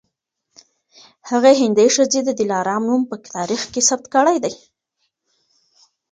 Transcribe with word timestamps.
هغې 1.29 1.53
هندۍ 1.61 1.87
ښځې 1.95 2.19
د 2.23 2.29
دلارام 2.39 2.83
نوم 2.89 3.01
په 3.09 3.15
تاریخ 3.33 3.61
کي 3.73 3.81
ثبت 3.87 4.05
کړی 4.15 4.37
دی 4.43 4.53